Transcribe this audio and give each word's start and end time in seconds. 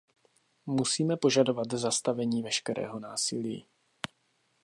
Musíme 0.65 1.17
požadovat 1.17 1.67
zastavení 1.73 2.43
veškerého 2.43 2.99
násilí. 2.99 3.67